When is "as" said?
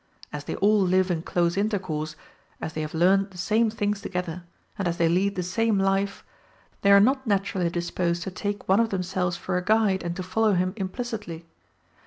0.33-0.45, 2.59-2.73, 4.87-4.97